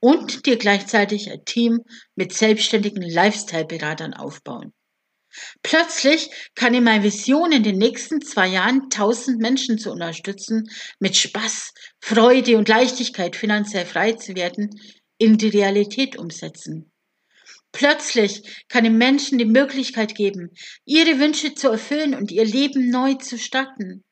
und 0.01 0.45
dir 0.45 0.57
gleichzeitig 0.57 1.31
ein 1.31 1.43
Team 1.45 1.79
mit 2.15 2.33
selbstständigen 2.33 3.01
Lifestyle-Beratern 3.01 4.13
aufbauen. 4.13 4.73
Plötzlich 5.61 6.29
kann 6.55 6.73
ich 6.73 6.81
meine 6.81 7.03
Vision 7.03 7.51
in 7.51 7.63
den 7.63 7.77
nächsten 7.77 8.21
zwei 8.21 8.47
Jahren 8.47 8.89
tausend 8.89 9.39
Menschen 9.39 9.77
zu 9.77 9.91
unterstützen, 9.91 10.69
mit 10.99 11.15
Spaß, 11.15 11.73
Freude 12.01 12.57
und 12.57 12.67
Leichtigkeit 12.67 13.35
finanziell 13.35 13.85
frei 13.85 14.13
zu 14.13 14.35
werden, 14.35 14.69
in 15.17 15.37
die 15.37 15.49
Realität 15.49 16.17
umsetzen. 16.17 16.91
Plötzlich 17.71 18.65
kann 18.67 18.85
ich 18.85 18.91
Menschen 18.91 19.37
die 19.37 19.45
Möglichkeit 19.45 20.15
geben, 20.15 20.51
ihre 20.85 21.19
Wünsche 21.19 21.53
zu 21.53 21.69
erfüllen 21.69 22.15
und 22.15 22.31
ihr 22.31 22.45
Leben 22.45 22.89
neu 22.89 23.13
zu 23.15 23.37
starten. 23.37 24.03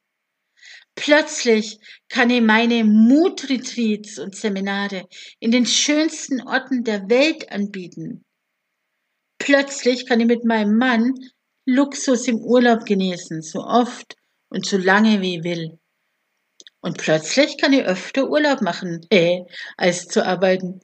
Plötzlich 0.96 1.80
kann 2.10 2.30
ich 2.30 2.42
meine 2.42 2.84
Mutretreats 2.84 4.18
und 4.18 4.36
Seminare 4.36 5.08
in 5.40 5.52
den 5.52 5.66
schönsten 5.66 6.42
Orten 6.42 6.84
der 6.84 7.08
Welt 7.10 7.52
anbieten. 7.52 8.26
Plötzlich 9.38 10.08
kann 10.08 10.20
ich 10.20 10.28
mit 10.28 10.44
meinem 10.44 10.78
Mann 10.78 11.14
Luxus 11.66 12.28
im 12.28 12.38
Urlaub 12.38 12.86
genießen, 12.86 13.42
so 13.42 13.60
oft 13.60 14.16
und 14.50 14.66
so 14.66 14.78
lange 14.78 15.22
wie 15.22 15.38
ich 15.38 15.44
will. 15.44 15.78
Und 16.82 16.98
plötzlich 16.98 17.58
kann 17.58 17.74
ich 17.74 17.84
öfter 17.84 18.30
Urlaub 18.30 18.62
machen, 18.62 19.06
äh, 19.10 19.42
als 19.76 20.08
zu 20.08 20.26
arbeiten. 20.26 20.80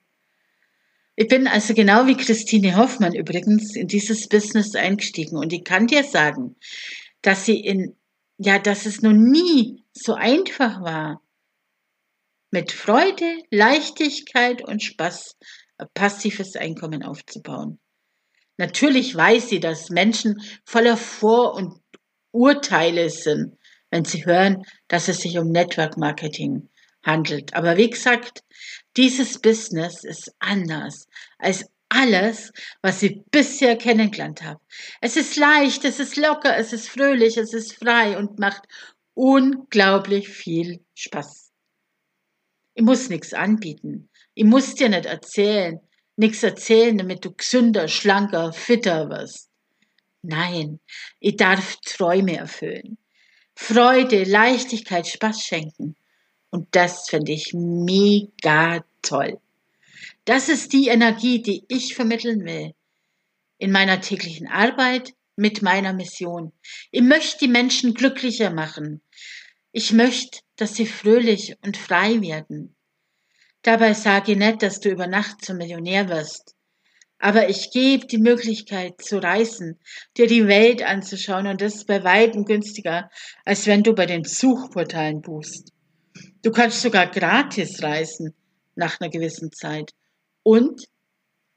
Ich 1.15 1.27
bin 1.27 1.47
also 1.47 1.75
genau 1.75 2.07
wie 2.07 2.17
Christine 2.17 2.75
Hoffmann 2.75 3.13
übrigens 3.13 3.75
in 3.75 3.87
dieses 3.87 4.27
Business 4.27 4.75
eingestiegen 4.75 5.37
und 5.37 5.53
ich 5.53 5.63
kann 5.63 5.85
dir 5.85 6.03
sagen, 6.03 6.55
dass 7.21 7.45
sie 7.45 7.59
in, 7.59 7.95
ja, 8.37 8.57
dass 8.57 8.87
es 8.87 9.01
noch 9.01 9.13
nie 9.13 9.83
so 9.93 10.15
einfach 10.15 10.81
war, 10.81 11.21
mit 12.49 12.71
Freude, 12.71 13.39
Leichtigkeit 13.51 14.63
und 14.63 14.81
Spaß 14.81 15.37
ein 15.77 15.87
passives 15.93 16.55
Einkommen 16.55 17.03
aufzubauen. 17.03 17.79
Natürlich 18.57 19.15
weiß 19.15 19.49
sie, 19.49 19.59
dass 19.59 19.89
Menschen 19.89 20.41
voller 20.65 20.97
Vor- 20.97 21.55
und 21.55 21.79
Urteile 22.31 23.09
sind, 23.09 23.57
wenn 23.91 24.05
sie 24.05 24.25
hören, 24.25 24.63
dass 24.87 25.07
es 25.07 25.19
sich 25.19 25.37
um 25.37 25.49
Network 25.49 25.97
Marketing 25.97 26.69
handelt. 27.03 27.53
Aber 27.53 27.77
wie 27.77 27.89
gesagt, 27.89 28.43
dieses 28.97 29.39
Business 29.39 30.03
ist 30.03 30.31
anders 30.39 31.07
als 31.39 31.65
alles, 31.89 32.51
was 32.81 33.03
ich 33.03 33.21
bisher 33.31 33.77
kennengelernt 33.77 34.41
habe. 34.41 34.59
Es 35.01 35.15
ist 35.15 35.35
leicht, 35.35 35.85
es 35.85 35.99
ist 35.99 36.17
locker, 36.17 36.57
es 36.57 36.73
ist 36.73 36.89
fröhlich, 36.89 37.37
es 37.37 37.53
ist 37.53 37.73
frei 37.73 38.17
und 38.17 38.39
macht 38.39 38.63
unglaublich 39.13 40.29
viel 40.29 40.83
Spaß. 40.95 41.51
Ich 42.75 42.83
muss 42.83 43.09
nichts 43.09 43.33
anbieten. 43.33 44.09
Ich 44.33 44.45
muss 44.45 44.73
dir 44.73 44.89
nicht 44.89 45.05
erzählen, 45.05 45.79
nichts 46.15 46.41
erzählen, 46.41 46.97
damit 46.97 47.23
du 47.23 47.31
gesünder, 47.31 47.87
schlanker, 47.87 48.51
fitter 48.53 49.09
wirst. 49.09 49.49
Nein, 50.23 50.79
ich 51.19 51.37
darf 51.37 51.77
Träume 51.85 52.37
erfüllen. 52.37 52.97
Freude, 53.55 54.23
Leichtigkeit, 54.23 55.07
Spaß 55.07 55.43
schenken. 55.43 55.95
Und 56.53 56.67
das 56.75 57.09
finde 57.09 57.31
ich 57.31 57.55
mega 57.55 58.85
toll. 59.01 59.39
Das 60.23 60.49
ist 60.49 60.71
die 60.71 60.89
Energie, 60.89 61.41
die 61.41 61.65
ich 61.67 61.95
vermitteln 61.95 62.45
will. 62.45 62.75
In 63.57 63.71
meiner 63.71 64.01
täglichen 64.01 64.47
Arbeit 64.47 65.15
mit 65.35 65.63
meiner 65.63 65.93
Mission. 65.93 66.53
Ich 66.91 67.01
möchte 67.01 67.39
die 67.39 67.47
Menschen 67.47 67.95
glücklicher 67.95 68.51
machen. 68.51 69.01
Ich 69.71 69.93
möchte, 69.93 70.41
dass 70.55 70.75
sie 70.75 70.85
fröhlich 70.85 71.55
und 71.65 71.75
frei 71.75 72.21
werden. 72.21 72.75
Dabei 73.63 73.95
sage 73.95 74.33
ich 74.33 74.37
nicht, 74.37 74.61
dass 74.61 74.79
du 74.79 74.89
über 74.89 75.07
Nacht 75.07 75.43
zum 75.43 75.57
Millionär 75.57 76.07
wirst. 76.07 76.53
Aber 77.17 77.49
ich 77.49 77.71
gebe 77.71 78.05
die 78.05 78.19
Möglichkeit 78.19 79.01
zu 79.01 79.17
reisen, 79.17 79.79
dir 80.17 80.27
die 80.27 80.45
Welt 80.45 80.83
anzuschauen 80.83 81.47
und 81.47 81.61
das 81.61 81.77
ist 81.77 81.87
bei 81.87 82.03
weitem 82.03 82.45
günstiger, 82.45 83.09
als 83.43 83.65
wenn 83.65 83.81
du 83.81 83.95
bei 83.95 84.05
den 84.05 84.23
Suchportalen 84.23 85.23
buchst. 85.23 85.73
Du 86.43 86.51
kannst 86.51 86.81
sogar 86.81 87.07
gratis 87.07 87.81
reisen 87.81 88.35
nach 88.75 88.99
einer 88.99 89.09
gewissen 89.09 89.51
Zeit 89.53 89.91
und 90.43 90.83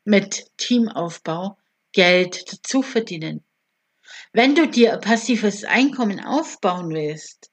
mit 0.05 0.47
Teamaufbau 0.59 1.59
Geld 1.93 2.53
dazu 2.53 2.83
verdienen. 2.83 3.45
Wenn 4.33 4.55
du 4.55 4.69
dir 4.69 4.95
ein 4.95 5.01
passives 5.01 5.65
Einkommen 5.65 6.21
aufbauen 6.25 6.91
willst, 6.91 7.51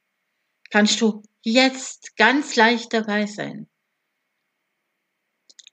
kannst 0.70 1.02
du 1.02 1.24
jetzt 1.42 2.16
ganz 2.18 2.56
leicht 2.56 2.94
dabei 2.94 3.26
sein. 3.26 3.68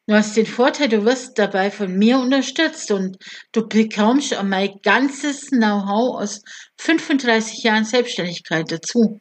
Du 0.07 0.15
hast 0.15 0.37
den 0.37 0.47
Vorteil, 0.47 0.89
du 0.89 1.05
wirst 1.05 1.39
dabei 1.39 1.71
von 1.71 1.93
mir 1.93 2.19
unterstützt 2.19 2.91
und 2.91 3.19
du 3.53 3.69
bekommst 3.69 4.35
mein 4.43 4.81
ganzes 4.83 5.51
Know-how 5.51 6.23
aus 6.23 6.43
35 6.79 7.63
Jahren 7.63 7.85
Selbstständigkeit 7.85 8.73
dazu. 8.73 9.21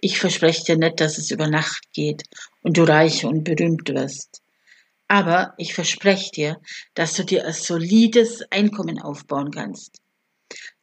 Ich 0.00 0.20
verspreche 0.20 0.64
dir 0.64 0.76
nicht, 0.76 1.00
dass 1.00 1.18
es 1.18 1.30
über 1.30 1.48
Nacht 1.48 1.92
geht 1.92 2.22
und 2.62 2.76
du 2.76 2.84
reich 2.84 3.24
und 3.24 3.42
berühmt 3.42 3.88
wirst. 3.88 4.42
Aber 5.08 5.54
ich 5.56 5.74
verspreche 5.74 6.30
dir, 6.30 6.60
dass 6.94 7.14
du 7.14 7.24
dir 7.24 7.46
ein 7.46 7.52
solides 7.52 8.42
Einkommen 8.50 9.00
aufbauen 9.00 9.50
kannst. 9.50 10.00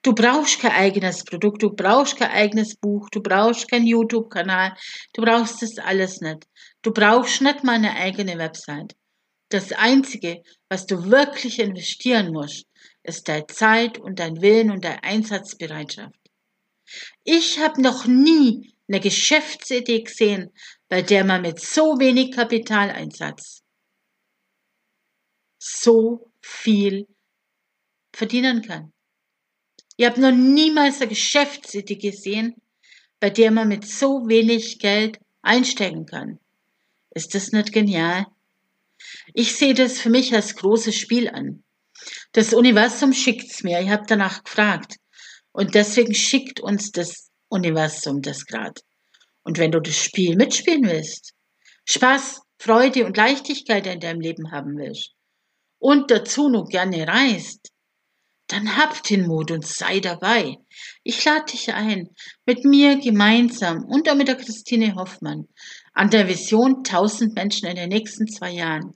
Du 0.02 0.14
brauchst 0.14 0.60
kein 0.60 0.72
eigenes 0.72 1.24
Produkt, 1.24 1.64
du 1.64 1.72
brauchst 1.72 2.18
kein 2.18 2.32
eigenes 2.32 2.76
Buch, 2.76 3.10
du 3.10 3.22
brauchst 3.22 3.70
keinen 3.70 3.88
YouTube-Kanal, 3.88 4.76
du 5.14 5.22
brauchst 5.22 5.62
das 5.62 5.78
alles 5.78 6.22
nicht. 6.22 6.46
Du 6.82 6.92
brauchst 6.92 7.42
nicht 7.42 7.64
mal 7.64 7.76
eine 7.76 7.96
eigene 7.96 8.38
Website. 8.38 8.96
Das 9.50 9.72
Einzige, 9.72 10.44
was 10.70 10.86
du 10.86 11.10
wirklich 11.10 11.60
investieren 11.60 12.34
musst, 12.34 12.66
ist 13.04 13.28
deine 13.30 13.48
Zeit 13.48 13.98
und 13.98 14.20
dein 14.20 14.42
Willen 14.42 14.72
und 14.72 14.84
deine 14.84 15.04
Einsatzbereitschaft. 15.04 16.20
Ich 17.24 17.60
habe 17.60 17.82
noch 17.82 18.06
nie 18.06 18.75
eine 18.88 19.00
Geschäftsidee 19.00 20.02
gesehen, 20.02 20.52
bei 20.90 21.02
der 21.02 21.24
man 21.24 21.42
mit 21.42 21.60
so 21.60 22.00
wenig 22.00 22.32
Kapitaleinsatz 22.32 23.64
so 25.58 26.32
viel 26.42 27.08
verdienen 28.14 28.62
kann. 28.62 28.94
Ich 29.98 30.06
habe 30.06 30.22
noch 30.22 30.32
niemals 30.32 31.02
eine 31.02 31.10
Geschäftsidee 31.10 31.96
gesehen, 31.96 32.56
bei 33.20 33.30
der 33.30 33.52
man 33.52 33.68
mit 33.68 33.86
so 33.88 34.28
wenig 34.28 34.80
Geld 34.80 35.20
einsteigen 35.42 36.06
kann. 36.06 36.40
Ist 37.12 37.34
das 37.34 37.52
nicht 37.52 37.72
genial? 37.72 38.28
Ich 39.34 39.56
sehe 39.56 39.74
das 39.74 40.00
für 40.00 40.10
mich 40.10 40.34
als 40.34 40.56
großes 40.56 40.96
Spiel 40.96 41.30
an. 41.30 41.64
Das 42.34 42.54
Universum 42.54 43.14
schickt's 43.14 43.64
mir. 43.64 43.80
Ich 43.80 43.90
habe 43.90 44.04
danach 44.08 44.44
gefragt. 44.44 44.98
Und 45.52 45.74
deswegen 45.76 46.14
schickt 46.14 46.60
uns 46.60 46.92
das 46.92 47.25
Universum 47.56 48.22
das 48.22 48.46
grad. 48.46 48.82
Und 49.44 49.58
wenn 49.58 49.72
du 49.72 49.80
das 49.80 49.98
Spiel 49.98 50.36
mitspielen 50.36 50.84
willst, 50.84 51.34
Spaß, 51.86 52.42
Freude 52.60 53.06
und 53.06 53.18
Leichtigkeit 53.18 53.86
in 53.88 54.00
deinem 54.00 54.22
Leben 54.22 54.52
haben 54.52 54.78
willst 54.78 55.12
und 55.80 56.10
dazu 56.12 56.50
noch 56.50 56.68
gerne 56.68 57.08
reist, 57.08 57.72
dann 58.48 58.78
hab 58.78 59.04
den 59.04 59.26
Mut 59.26 59.52
und 59.52 59.66
sei 59.66 60.00
dabei. 60.00 60.58
Ich 61.04 61.24
lade 61.26 61.52
dich 61.52 61.74
ein, 61.74 62.10
mit 62.46 62.64
mir 62.64 63.00
gemeinsam 63.00 63.84
und 63.86 64.08
auch 64.10 64.16
mit 64.16 64.28
der 64.28 64.36
Christine 64.36 64.96
Hoffmann 64.96 65.48
an 65.94 66.10
der 66.10 66.28
Vision 66.28 66.78
1000 66.78 67.34
Menschen 67.36 67.68
in 67.68 67.76
den 67.76 67.90
nächsten 67.90 68.28
zwei 68.28 68.52
Jahren 68.52 68.96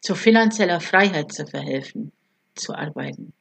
zu 0.00 0.14
finanzieller 0.14 0.80
Freiheit 0.80 1.32
zu 1.32 1.46
verhelfen, 1.46 2.12
zu 2.54 2.74
arbeiten. 2.74 3.32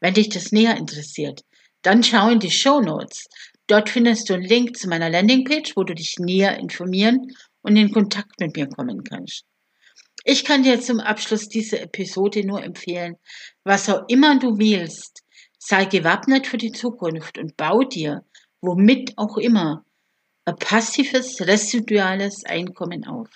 Wenn 0.00 0.14
dich 0.14 0.28
das 0.28 0.52
näher 0.52 0.76
interessiert, 0.76 1.44
dann 1.82 2.02
schau 2.02 2.28
in 2.28 2.40
die 2.40 2.50
Show 2.50 2.80
Notes. 2.80 3.28
Dort 3.66 3.88
findest 3.90 4.28
du 4.28 4.34
einen 4.34 4.44
Link 4.44 4.76
zu 4.76 4.88
meiner 4.88 5.10
Landingpage, 5.10 5.76
wo 5.76 5.84
du 5.84 5.94
dich 5.94 6.16
näher 6.18 6.58
informieren 6.58 7.36
und 7.62 7.76
in 7.76 7.92
Kontakt 7.92 8.38
mit 8.40 8.56
mir 8.56 8.68
kommen 8.68 9.02
kannst. 9.02 9.44
Ich 10.24 10.44
kann 10.44 10.62
dir 10.62 10.80
zum 10.80 11.00
Abschluss 11.00 11.48
dieser 11.48 11.80
Episode 11.80 12.44
nur 12.44 12.62
empfehlen, 12.62 13.16
was 13.64 13.88
auch 13.88 14.04
immer 14.08 14.38
du 14.38 14.58
wählst, 14.58 15.22
sei 15.58 15.84
gewappnet 15.84 16.46
für 16.46 16.58
die 16.58 16.72
Zukunft 16.72 17.38
und 17.38 17.56
bau 17.56 17.82
dir, 17.82 18.24
womit 18.60 19.16
auch 19.16 19.36
immer, 19.36 19.84
ein 20.44 20.56
passives, 20.56 21.40
residuales 21.40 22.44
Einkommen 22.44 23.04
auf. 23.04 23.28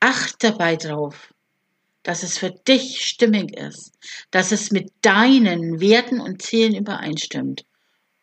Acht 0.00 0.44
dabei 0.44 0.76
drauf, 0.76 1.32
dass 2.02 2.22
es 2.22 2.36
für 2.36 2.50
dich 2.50 3.04
stimmig 3.06 3.56
ist, 3.56 3.92
dass 4.30 4.52
es 4.52 4.70
mit 4.70 4.92
deinen 5.00 5.80
Werten 5.80 6.20
und 6.20 6.42
Zielen 6.42 6.74
übereinstimmt. 6.74 7.64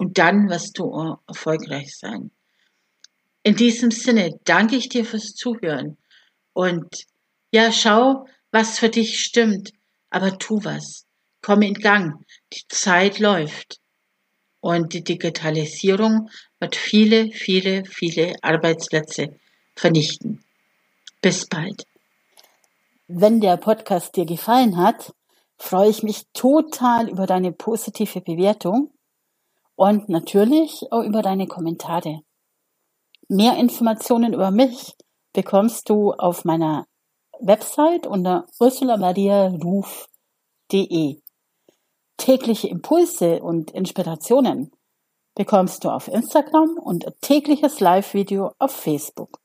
Und 0.01 0.17
dann 0.17 0.49
wirst 0.49 0.79
du 0.79 1.15
erfolgreich 1.27 1.95
sein. 1.95 2.31
In 3.43 3.55
diesem 3.55 3.91
Sinne 3.91 4.31
danke 4.45 4.75
ich 4.75 4.89
dir 4.89 5.05
fürs 5.05 5.35
Zuhören 5.35 5.95
und 6.53 7.05
ja, 7.51 7.71
schau, 7.71 8.25
was 8.49 8.79
für 8.79 8.89
dich 8.89 9.19
stimmt, 9.19 9.73
aber 10.09 10.39
tu 10.39 10.59
was. 10.63 11.05
Komm 11.43 11.61
in 11.61 11.75
Gang. 11.75 12.25
Die 12.51 12.63
Zeit 12.67 13.19
läuft. 13.19 13.79
Und 14.59 14.93
die 14.93 15.03
Digitalisierung 15.03 16.31
wird 16.59 16.75
viele, 16.75 17.31
viele, 17.31 17.85
viele 17.85 18.33
Arbeitsplätze 18.41 19.39
vernichten. 19.75 20.43
Bis 21.21 21.45
bald. 21.45 21.85
Wenn 23.07 23.39
der 23.39 23.57
Podcast 23.57 24.15
dir 24.15 24.25
gefallen 24.25 24.77
hat, 24.77 25.13
freue 25.59 25.91
ich 25.91 26.01
mich 26.01 26.23
total 26.33 27.07
über 27.07 27.27
deine 27.27 27.51
positive 27.51 28.21
Bewertung 28.21 28.91
und 29.81 30.09
natürlich 30.09 30.91
auch 30.91 31.01
über 31.01 31.23
deine 31.23 31.47
Kommentare. 31.47 32.21
Mehr 33.27 33.57
Informationen 33.57 34.33
über 34.33 34.51
mich 34.51 34.95
bekommst 35.33 35.89
du 35.89 36.11
auf 36.11 36.45
meiner 36.45 36.85
Website 37.39 38.05
unter 38.05 38.45
ursulamariaruf.de. 38.59 41.21
Tägliche 42.17 42.67
Impulse 42.67 43.41
und 43.41 43.71
Inspirationen 43.71 44.71
bekommst 45.33 45.83
du 45.83 45.89
auf 45.89 46.07
Instagram 46.07 46.77
und 46.77 47.07
tägliches 47.21 47.79
Live-Video 47.79 48.51
auf 48.59 48.69
Facebook. 48.69 49.39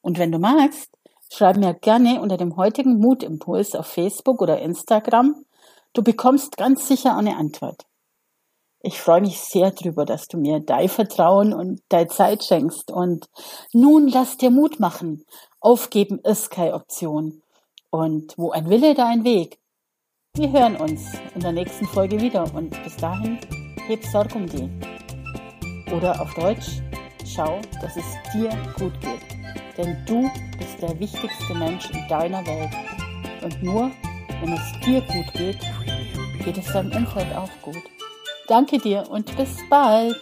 Und 0.00 0.18
wenn 0.18 0.32
du 0.32 0.38
magst, 0.38 0.88
Schreib 1.32 1.58
mir 1.58 1.74
gerne 1.74 2.20
unter 2.20 2.36
dem 2.36 2.56
heutigen 2.56 2.98
Mutimpuls 2.98 3.76
auf 3.76 3.86
Facebook 3.86 4.42
oder 4.42 4.60
Instagram. 4.60 5.44
Du 5.92 6.02
bekommst 6.02 6.56
ganz 6.56 6.88
sicher 6.88 7.16
eine 7.16 7.36
Antwort. 7.36 7.86
Ich 8.82 9.00
freue 9.00 9.20
mich 9.20 9.40
sehr 9.40 9.70
drüber, 9.72 10.04
dass 10.04 10.28
du 10.28 10.38
mir 10.38 10.60
dein 10.60 10.88
Vertrauen 10.88 11.52
und 11.52 11.82
deine 11.88 12.08
Zeit 12.08 12.44
schenkst. 12.44 12.90
Und 12.90 13.28
nun 13.72 14.08
lass 14.08 14.36
dir 14.36 14.50
Mut 14.50 14.80
machen. 14.80 15.24
Aufgeben 15.60 16.18
ist 16.20 16.50
keine 16.50 16.74
Option. 16.74 17.42
Und 17.90 18.36
wo 18.38 18.50
ein 18.50 18.70
Wille, 18.70 18.94
da 18.94 19.08
ein 19.08 19.24
Weg. 19.24 19.58
Wir 20.34 20.50
hören 20.52 20.76
uns 20.76 21.02
in 21.34 21.40
der 21.40 21.52
nächsten 21.52 21.86
Folge 21.86 22.20
wieder 22.20 22.44
und 22.54 22.70
bis 22.84 22.96
dahin 22.96 23.38
heb 23.86 24.04
Sorg 24.04 24.34
um 24.34 24.46
die. 24.46 24.70
Oder 25.94 26.20
auf 26.20 26.32
Deutsch, 26.34 26.80
schau, 27.26 27.60
dass 27.82 27.96
es 27.96 28.04
dir 28.32 28.50
gut 28.78 28.98
geht 29.00 29.40
denn 29.80 29.96
du 30.06 30.30
bist 30.58 30.80
der 30.80 30.98
wichtigste 30.98 31.54
Mensch 31.54 31.90
in 31.90 32.06
deiner 32.08 32.44
Welt. 32.46 32.70
Und 33.42 33.62
nur 33.62 33.90
wenn 34.40 34.52
es 34.52 34.80
dir 34.84 35.00
gut 35.00 35.32
geht, 35.34 35.58
geht 36.44 36.58
es 36.58 36.72
deinem 36.72 36.92
Umfeld 36.92 37.34
auch 37.34 37.50
gut. 37.62 37.82
Danke 38.50 38.78
dir 38.78 39.04
und 39.08 39.36
bis 39.36 39.58
bald. 39.70 40.20